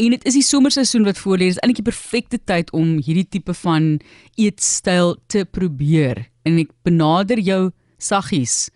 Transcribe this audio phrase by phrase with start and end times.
[0.00, 1.50] En dit is die somerseisoen wat voor lê.
[1.50, 3.98] Dit is eintlik die perfekte tyd om hierdie tipe van
[4.40, 6.24] eetstyl te probeer.
[6.48, 7.66] En ek benader jou
[8.00, 8.70] saggies.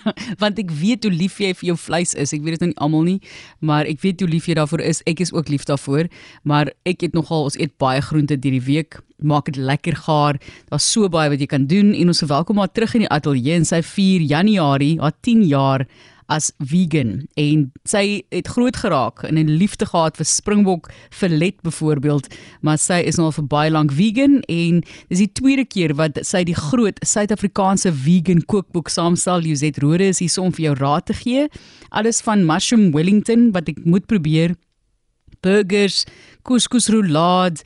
[0.42, 2.32] want ek weet hoe lief jy vir jou vleis is.
[2.36, 3.18] Ek weet dit nou nie almal nie,
[3.66, 5.02] maar ek weet hoe lief jy daarvoor is.
[5.10, 6.08] Ek is ook lief daarvoor,
[6.48, 9.00] maar ek eet nogal ons eet baie groente hierdie week.
[9.20, 10.38] Maak dit lekker gaar.
[10.70, 13.58] Daar's so baie wat jy kan doen en ons verwelkom haar terug in die ateljee
[13.58, 15.84] en sy 4 Januarie, haar 10 jaar
[16.30, 17.26] as vegan.
[17.34, 22.28] En sy het groot geraak en 'n liefde gehad vir springbok filet byvoorbeeld
[22.60, 26.18] maar sy is nou al vir baie lank vegan en dis die tweede keer wat
[26.26, 29.46] sy die groot Suid-Afrikaanse vegan kookboek saamstel.
[29.48, 31.48] Josette Rode is hier om vir jou raad te gee.
[31.90, 34.54] Alles van mushroom wellington wat ek moet probeer.
[35.40, 36.04] Burgers
[36.44, 37.64] couscous roulade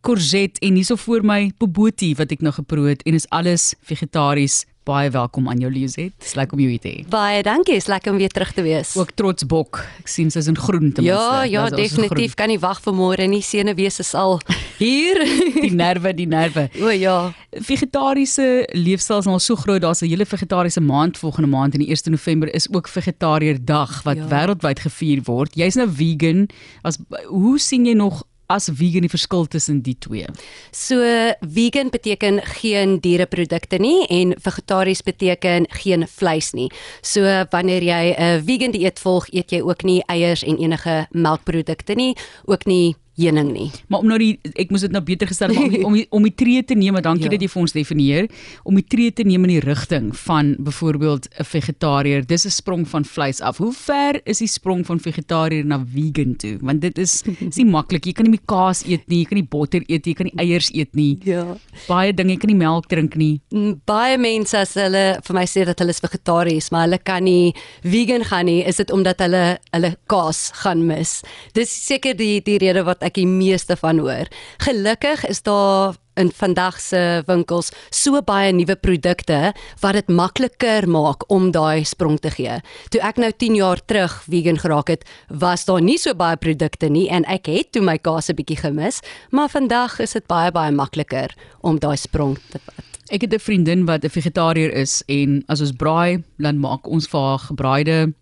[0.00, 4.64] courgette en hierso voor my bobotie wat ek nou geproe het en is alles vegetaries
[4.90, 6.14] baie welkom aan jou Liset.
[6.18, 7.02] Dis lekker om jou hier te hê.
[7.10, 8.96] Baie dankie, is lekker om weer terug te wees.
[8.98, 9.82] Ook trots bok.
[10.02, 11.12] Ek sien sy's in groen ten minste.
[11.14, 13.42] Ja, ja, definitief kan nie wag vir môre nie.
[13.44, 14.38] Senuwees is al
[14.80, 15.20] hier.
[15.64, 16.66] die nerve, die nerve.
[16.82, 17.18] O ja.
[17.66, 19.82] Vegetariese leefstyl is al so groot.
[19.84, 24.02] Daar's 'n hele vegetariese maand volgende maand en die 1 November is ook vegetariër dag
[24.02, 24.26] wat ja.
[24.26, 25.54] wêreldwyd gevier word.
[25.54, 26.48] Jy's nou vegan.
[26.82, 30.26] As hoe sien jy nog as vegan die verskil tussen die twee?
[30.74, 30.98] So
[31.40, 36.70] vegan beteken geen diereprodukte nie en vegetaries beteken geen vleis nie.
[37.02, 41.94] So wanneer jy 'n vegan dieet volg, eet jy ook nie eiers en enige melkprodukte
[41.94, 43.70] nie, ook nie heuning nie.
[43.88, 46.34] Maar om nou die ek moes dit nou beter gestel om om die, om die
[46.34, 47.34] tree te neem, dankie ja.
[47.34, 48.28] dat jy vir ons definieer,
[48.64, 52.26] om die tree te neem in die rigting van byvoorbeeld 'n vegetariër.
[52.26, 53.58] Dis 'n sprong van vleis af.
[53.58, 56.58] Hoe ver is die sprong van vegetariër na vegan toe?
[56.60, 58.06] Want dit is is nie maklik.
[58.06, 60.26] Jy kan nie meer kaas eet nie, jy kan nie botter eet nie, jy kan
[60.30, 61.18] nie eiers eet nie.
[61.24, 61.56] Ja.
[61.88, 63.40] Baie dinge, jy kan nie melk drink nie.
[63.86, 67.54] Baie mense as hulle vir my sê dat hulle is vegetaries, maar hulle kan nie
[67.82, 71.20] vegan gaan nie, is dit omdat hulle hulle kaas gaan mis.
[71.54, 74.30] Dis seker die die rede wat ek ek die meeste van hoor.
[74.62, 81.24] Gelukkig is daar in vandag se winkels so baie nuwe produkte wat dit makliker maak
[81.32, 82.58] om daai sprong te gee.
[82.92, 86.90] Toe ek nou 10 jaar terug vegan geraak het, was daar nie so baie produkte
[86.92, 90.52] nie en ek het toe my kaas 'n bietjie gemis, maar vandag is dit baie
[90.52, 92.84] baie makliker om daai sprong te vat.
[93.10, 97.08] Ek het 'n vriendin wat 'n vegetariër is en as ons braai, dan maak ons
[97.08, 98.14] vir haar gebraaide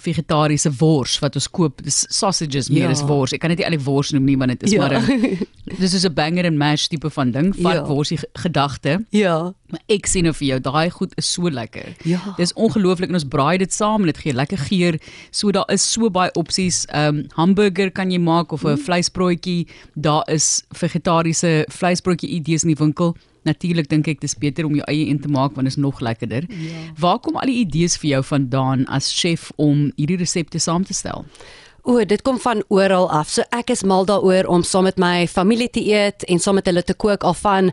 [0.00, 2.94] vegetariese wors wat ons koop, dis sausages meer ja.
[2.96, 3.32] as wors.
[3.32, 4.86] Ek kan dit nie eintlik wors noem nie, want dit is ja.
[4.86, 5.38] maar 'n
[5.82, 7.84] dis is 'n banger and mash tipe van ding, van ja.
[7.86, 9.04] worsie gedagte.
[9.10, 9.52] Ja.
[9.72, 11.94] Maar ek sien nou vir jou, daai goed is so lekker.
[12.04, 12.20] Ja.
[12.36, 14.98] Dis ongelooflik en ons braai dit saam en dit gee lekker geur.
[15.32, 16.84] So daar is so baie opsies.
[16.92, 18.84] Ehm um, hamburger kan jy maak of 'n mm.
[18.84, 19.66] vleisbroodjie.
[19.94, 23.16] Daar is vegetariese vleisbroodjie idees in die winkel.
[23.42, 26.00] Natuurlik dink ek dis beter om jou eie een te maak want dit is nog
[26.00, 26.44] lekkerder.
[26.48, 26.92] Ja.
[26.98, 30.94] Waar kom al die idees vir jou vandaan as chef om hierdie resepte saam te
[30.94, 31.24] stel?
[31.82, 33.30] O, dit kom van oral af.
[33.34, 36.66] So ek is mal daaroor om saam met my familie te eet en saam met
[36.70, 37.72] hulle te kook al van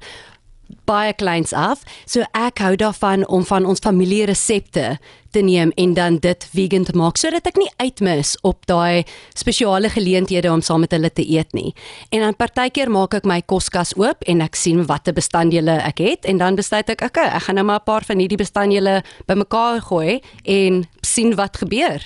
[0.89, 1.83] baie kleins af.
[2.05, 4.97] So ek hou daarvan om van ons familie resepte
[5.31, 9.05] te neem en dan dit vegan te maak sodat ek nie uitmis op daai
[9.37, 11.73] spesiale geleenthede om saam met hulle te eet nie.
[12.09, 16.29] En dan partykeer maak ek my koskas oop en ek sien watter bestanddele ek het
[16.29, 19.81] en dan besluit ek, okay, ek gaan nou maar 'n paar van hierdie bestanddele bymekaar
[19.81, 22.01] gooi en sien wat gebeur.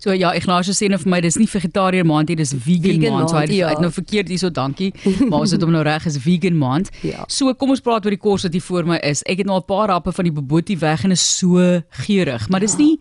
[0.00, 3.12] So ja, Ignacio sê nou vir my dis nie vegetariër maand nie, dis vegan, vegan
[3.18, 3.30] maand.
[3.30, 3.68] So hy ja.
[3.68, 4.92] het nou verkeerd hierso, dankie.
[5.28, 6.88] Maar ons het hom nou reg is vegan maand.
[7.04, 7.26] Ja.
[7.28, 9.20] So kom ons praat oor die kos wat hier voor my is.
[9.28, 12.60] Ek het nou 'n paar happe van die bobotie weg en is so geurig, maar
[12.60, 12.84] dis ja.
[12.84, 12.96] nie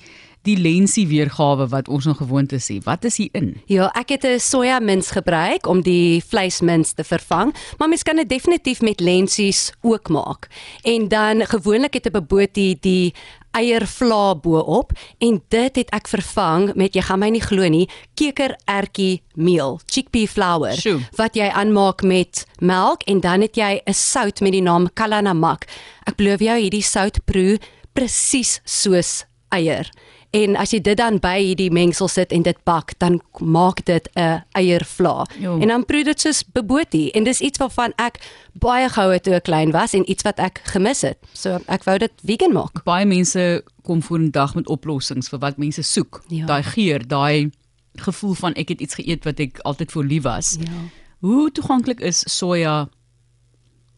[0.48, 2.80] die lensie weergawe wat ons nog gewoond is nie.
[2.86, 3.52] Wat is hier in?
[3.68, 8.16] Ja, ek het 'n soja mins gebruik om die vleismins te vervang, maar mens kan
[8.16, 10.48] dit definitief met lensies ook maak.
[10.84, 13.14] En dan gewoonlik het 'n bobotie die
[13.58, 17.88] eiervla bo-op en dit het ek vervang met jy gaan my nie glo nie
[18.20, 21.00] kekerertjie meel chickpea flour Shoe.
[21.18, 25.66] wat jy aanmaak met melk en dan het jy 'n sout met die naam kalanamak
[26.06, 27.60] ek belowe jou hierdie sout proe
[27.94, 29.90] presies soos eier
[30.32, 34.10] En as jy dit dan by hierdie mengsel sit en dit bak, dan maak dit
[34.14, 35.26] 'n eiervla.
[35.42, 38.20] En dan proe dit soos bobotie en dis iets waarvan ek
[38.54, 41.18] baie gou het toe ek klein was en iets wat ek gemis het.
[41.34, 42.84] So ek wou dit vegan maak.
[42.84, 46.24] Baie mense kom voor 'n dag met oplossings vir wat mense soek.
[46.28, 46.46] Ja.
[46.46, 47.50] Daai geur, daai
[47.96, 50.58] gevoel van ek het iets geëet wat ek altyd voor lief was.
[50.60, 50.72] Ja.
[51.20, 52.90] Hoe toeganklik is soja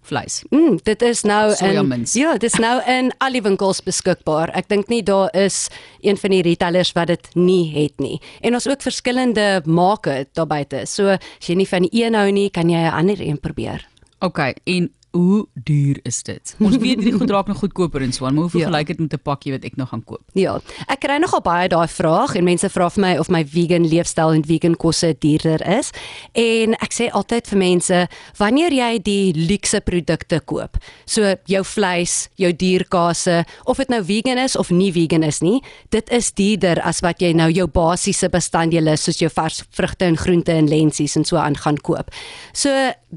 [0.01, 0.41] vleis.
[0.49, 4.51] Mm, dit is nou in Ja, dit is nou in al die winkels beskikbaar.
[4.57, 5.67] Ek dink nie daar is
[6.01, 8.19] een van die retailers wat dit nie het nie.
[8.41, 10.85] En ons ook verskillende make daar buite.
[10.85, 13.87] So as jy nie van die een hou nie, kan jy 'n ander een probeer.
[14.19, 16.55] OK, en hoe duur is dit?
[16.59, 18.67] Ons weet hierdie goed raak nog goedkoper en so aan, maar hoeveel Ja.
[18.69, 20.21] gelyk dit met 'n pakkie wat ek nog gaan koop?
[20.33, 23.87] Ja, ek kry nogal baie daai vraag en mense vra vir my of my vegan
[23.87, 25.91] leefstyl en vegan kosse duurder is.
[26.33, 32.29] En ek sê altyd vir mense, wanneer jy die luukse produkte koop, so jou vleis,
[32.35, 36.79] jou dierkase, of dit nou vegan is of nie vegan is nie, dit is duurder
[36.81, 41.15] as wat jy nou jou basiese bestanddele soos jou vars vrugte en groente en lensies
[41.17, 42.09] en so aan gaan koop.
[42.53, 42.69] So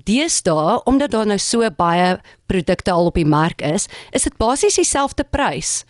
[0.04, 2.12] deesdae, omdat daar nou so baie
[2.50, 5.82] produkte al op die mark is, is dit basies dieselfde prys.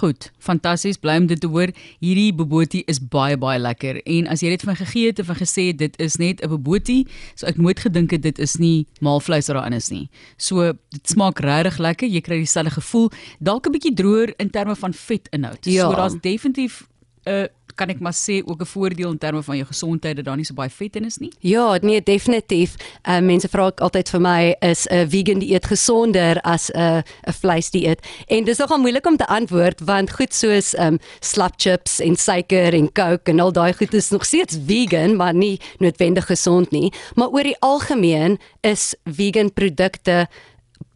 [0.00, 1.72] Goed, fantasties, bly om dit te hoor.
[2.00, 5.38] Hierdie bobotie is baie baie lekker en as jy dit van gegee het en van
[5.40, 8.86] gesê het dit is net 'n bobotie, so ek nooit gedink het dit is nie
[9.00, 10.08] maalvleis wat daarin is nie.
[10.38, 13.10] So dit smaak regtig lekker, jy kry dieselfde gevoel,
[13.40, 15.64] dalk 'n bietjie droër in terme van vetinhoud.
[15.64, 15.90] Ja.
[15.90, 16.88] So daar's definitief
[17.26, 17.46] 'n uh,
[17.80, 20.44] kan ek maar sê ook 'n voordeel in terme van jou gesondheid dat daar nie
[20.44, 21.32] so baie vet in is nie.
[21.40, 22.74] Ja, nee, definitief.
[23.08, 27.32] Uh, mense vra ook altyd vir my is 'n vegan dieet gesonder as 'n 'n
[27.32, 28.00] vleisdieet?
[28.26, 32.74] En dis nogal moeilik om te antwoord want goed soos um slap chips en suiker
[32.74, 36.92] en coke en al daai goed is nog steeds vegan, maar nie noodwendig gesond nie.
[37.14, 40.28] Maar oor die algemeen is vegan produkte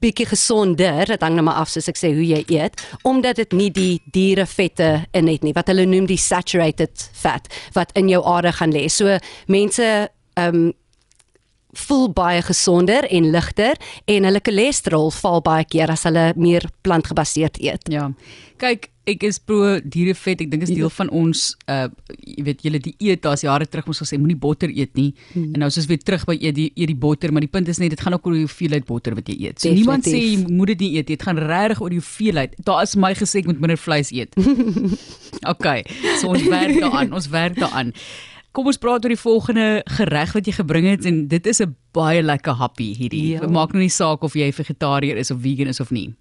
[0.05, 3.57] bietjie gesonder, dit hang nou maar af soos ek sê hoe jy eet, omdat dit
[3.57, 8.23] nie die dierevette in het nie, wat hulle noem die saturated fat wat in jou
[8.29, 8.87] are gaan lê.
[8.93, 9.19] So
[9.53, 9.91] mense
[10.35, 10.73] ehm um,
[11.79, 17.61] voel baie gesonder en ligter en hulle cholesterol val baie keer as hulle meer plantgebaseerd
[17.63, 17.89] eet.
[17.93, 18.11] Ja.
[18.61, 20.45] Kyk, ek is pro dierevet.
[20.45, 21.87] Ek dink dit is deel van ons uh
[22.25, 25.11] jy weet julle dieet daar's jare terug ons gesê moenie botter eet nie.
[25.33, 25.53] Hmm.
[25.53, 27.69] En nou is ons weer terug by eet die eet die botter, maar die punt
[27.69, 29.61] is net dit gaan ook oor die hoeveelheid botter wat jy eet.
[29.61, 29.81] So Definitief.
[29.83, 31.19] niemand sê jy moet dit nie eet nie.
[31.19, 32.55] Dit gaan regtig oor die hoeveelheid.
[32.65, 34.39] Daar is my gesê ek moet minder vleis eet.
[35.53, 35.83] okay.
[36.21, 37.13] So ons werk daaraan.
[37.13, 37.93] Ons werk daaraan.
[38.55, 41.75] Kom ons praat oor die volgende gereg wat jy gebring het en dit is 'n
[41.93, 43.35] baie lekker happie hierdie.
[43.35, 43.41] Ja.
[43.43, 43.49] Ja.
[43.49, 46.15] Maak nou nie saak of jy vegetariër is of vegan is of nie.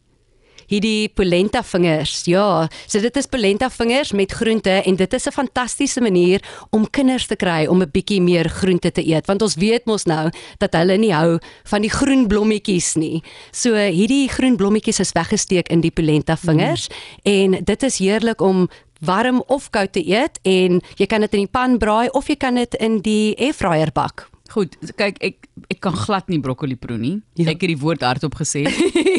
[0.67, 2.23] Hierdie polenta vingers.
[2.25, 6.41] Ja, so dit is polenta vingers met groente en dit is 'n fantastiese manier
[6.71, 10.05] om kinders te kry om 'n bietjie meer groente te eet want ons weet mos
[10.05, 13.21] nou dat hulle nie hou van die groen blommetjies nie.
[13.51, 17.31] So hierdie groen blommetjies is weggesteek in die polenta vingers mm.
[17.31, 18.69] en dit is heerlik om
[19.05, 22.37] warm of koud te eet en jy kan dit in die pan braai of jy
[22.39, 24.27] kan dit in die airfryer bak.
[24.53, 27.15] Goed, kyk ek ek kan glad nie broccoli proe nie.
[27.39, 27.51] Ja.
[27.53, 28.65] Ek het die woord hardop gesê.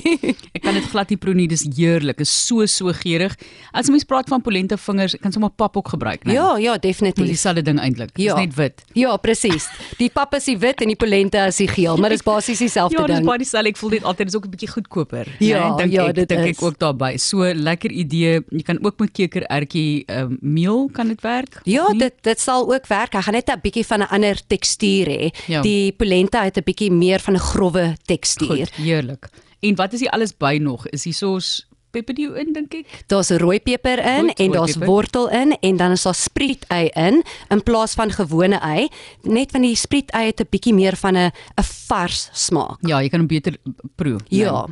[0.65, 3.35] ek kan dit glad nie proe nie, dis heerlik, is so so geurig.
[3.77, 6.33] As mens praat van polenta vingers, ek kan sommer pap ook gebruik, né?
[6.39, 7.27] Ja, ja, Dis definitief.
[7.29, 8.15] dieselfde ding eintlik.
[8.17, 8.37] Dis Ja.
[8.39, 8.83] net wit.
[8.95, 9.69] Ja, presies.
[9.99, 12.97] Die pap is die wit en die polenta is die geel, maar dis basies dieselfde
[12.99, 13.27] Ja, dis ding.
[13.27, 13.69] baie dieselfde.
[13.69, 15.27] Ek voel dit altyd is ook 'n bietjie goedkoper.
[15.41, 15.77] Ja, né?
[15.83, 16.57] dink ja, ek, dit dink is.
[16.57, 17.19] ek ook daarbey.
[17.19, 18.41] So lekker idee.
[18.51, 21.61] Jy kan ook met kekerertjie um, meel kan dit werk?
[21.65, 21.99] Ja, nie?
[21.99, 23.13] dit dit sal ook werk.
[23.15, 25.31] Hy gaan net 'n bietjie van 'n ander tekstuur hê.
[25.47, 25.61] Ja.
[25.61, 28.49] Die polenta het 'n bietjie meer van 'n growwe tekstuur.
[28.57, 29.29] goed, heerlik.
[29.61, 30.87] En wat is hier alles by nog?
[30.89, 33.05] Is hier soos peperdew in dink ek?
[33.07, 34.87] Daar's rooi peper in Goed, en daar's peper.
[34.89, 38.89] wortel in en dan is daar sprietei in in plaas van gewone ei.
[39.23, 42.79] Net van die sprietei het 'n bietjie meer van 'n 'n vars smaak.
[42.81, 43.57] Ja, jy kan hom beter
[43.97, 44.19] proe.
[44.29, 44.67] Ja.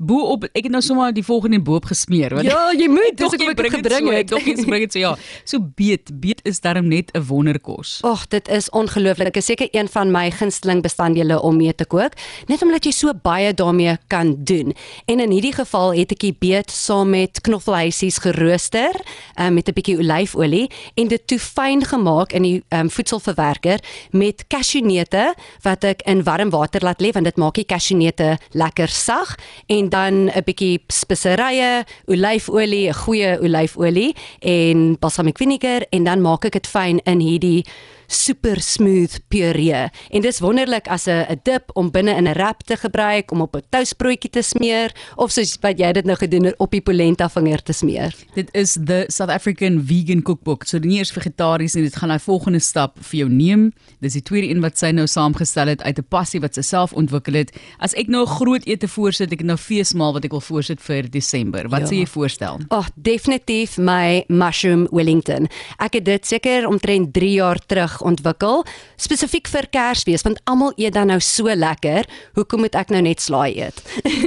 [0.00, 3.34] Bo op ek het nou sommer die volgende boop gesmeer want Ja, jy moet, dis
[3.36, 4.30] ek het gebring so, het.
[4.32, 5.10] Tog jy bring dit so ja.
[5.50, 7.98] So beet, beet is darm net 'n wonderkos.
[8.08, 9.34] Ag, dit is ongelooflik.
[9.34, 12.16] Dit is seker een van my gunsteling bestanddele om mee te kook,
[12.48, 14.72] net omdat jy so baie daarmee kan doen.
[15.04, 18.96] En in hierdie geval het ek die beet saam met knoffelhuisies gerooster
[19.36, 23.78] um, met 'n bietjie olyfolie en dit toe fyn gemaak in die um, voedselverwerker
[24.10, 28.88] met cashewneute wat ek in warm water laat lê want dit maak die cashewneute lekker
[28.88, 36.20] sag en dan 'n bietjie speserye, olyfolie, 'n goeie olyfolie en balsamic vinegar en dan
[36.20, 37.64] maak ek dit fyn in hierdie
[38.10, 39.88] super smooth puree.
[40.10, 43.56] En dis wonderlik as 'n dip om binne in 'n wrap te gebruik om op
[43.56, 47.28] 'n toastbroodjie te smeer of soos wat jy dit nou gedoen het op die polenta
[47.28, 48.14] vinger te smeer.
[48.34, 50.64] Dit is the South African Vegan Cookbook.
[50.64, 53.72] So nie eers vegetaries nie, dit gaan daai volgende stap vir jou neem.
[54.00, 56.92] Dis die tweede een wat sy nou saamgestel het uit 'n passie wat sy self
[56.92, 57.56] ontwikkel het.
[57.78, 60.80] As ek nou 'n groot ete voorsit, ek het nou feesmaal wat ek wil voorsit
[60.80, 61.68] vir Desember.
[61.68, 61.86] Wat Ja.
[61.86, 62.58] sê jy voorstel?
[62.68, 65.48] Ag, oh, definitief my mushroom Wellington.
[65.78, 68.64] Ek het dit seker omtrent 3 jaar terug ontwikkel,
[68.96, 72.08] spesifiek vir Kersfees, want almal eet dan nou so lekker.
[72.34, 73.80] Hoekom moet ek nou net slaai eet?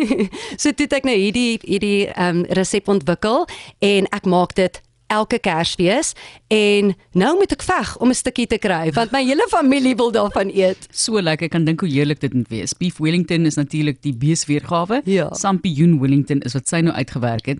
[0.62, 3.46] so toe het ek nou hierdie hierdie ehm um, resep ontwikkel
[3.80, 4.82] en ek maak dit
[5.13, 6.13] elke Kersfees
[6.53, 10.12] en nou moet ek veg om 'n stukkie te kry want my hele familie wil
[10.12, 10.88] daarvan eet.
[10.92, 12.74] So lekker, ek kan dink hoe heerlik dit moet wees.
[12.74, 15.01] Beef Wellington is natuurlik die beesweergawe.
[15.06, 15.30] Ja.
[15.34, 17.60] Sampioen Wellington is wat sy nou uitgewerk het.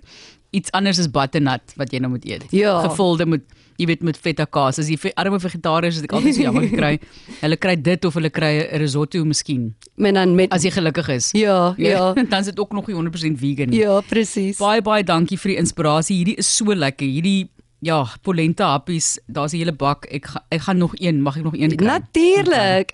[0.54, 2.46] Iets anders is butternut wat jy nou moet eet.
[2.54, 2.78] Ja.
[2.86, 3.46] Gevulde met
[3.82, 4.80] jy weet met feta kaas.
[4.82, 6.94] As vir arme vegetariërs het ek altyd so jammer gekry.
[7.44, 9.74] Hulle kry dit of hulle kry 'n risotto miskien.
[9.98, 11.32] Men dan met As jy gelukkig is.
[11.34, 12.14] Ja, ja.
[12.32, 13.82] dan is dit ook nog nie 100% vegan nie.
[13.82, 14.58] Ja, presies.
[14.62, 16.18] Baie baie dankie vir die inspirasie.
[16.22, 17.08] Hierdie is so lekker.
[17.08, 17.50] Hierdie
[17.84, 20.06] ja, polenta happies, daar's 'n hele bak.
[20.06, 21.88] Ek ga, ek gaan nog een, mag ek nog een kry?
[21.88, 22.90] Natuurlik.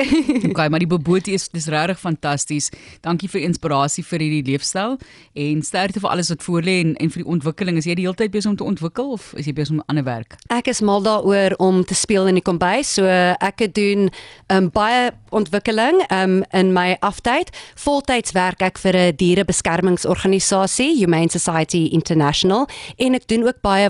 [0.49, 2.69] Okay, maar die bobotie is dis regtig fantasties.
[3.01, 4.97] Dankie vir inspirasie vir hierdie leefstyl
[5.33, 7.77] en sterkte vir alles wat voorlê en en vir die ontwikkeling.
[7.77, 10.03] Is jy die hele tyd besig om te ontwikkel of is jy besig om ander
[10.03, 10.35] werk?
[10.49, 12.93] Ek is mal daaroor om te speel in die kombuis.
[12.93, 14.09] So ek doen
[14.49, 17.53] um, baie ontwikkeling um, in my aftyd.
[17.75, 22.67] Voltyds werk ek vir 'n dierebeskermingsorganisasie, Humane Society International,
[22.97, 23.89] en ek doen ook baie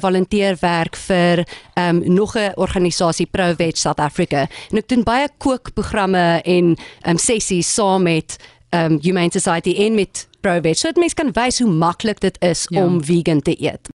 [0.89, 4.47] volunteerwerk vir um, nog 'n organisasie ProVeg South Africa.
[4.71, 6.77] En ek doen baie kookprogramme en
[7.07, 8.37] um, sessies saam met
[8.71, 10.77] um, Humane Society en met ProVeg.
[10.77, 12.83] So dit mense kan wys hoe maklik dit is Ja.
[12.83, 13.87] om vegan te eet.